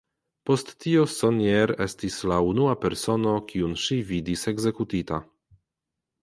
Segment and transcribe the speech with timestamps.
[0.49, 5.21] Post tio Sonnier estis la unua persono kiun ŝi vidis ekzekutita.